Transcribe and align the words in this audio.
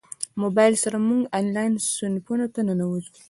موبایل 0.41 0.73
سره 0.83 0.97
موږ 1.09 1.21
انلاین 1.39 1.73
صنفونو 1.95 2.45
ته 2.53 2.59
ننوځو. 2.67 3.11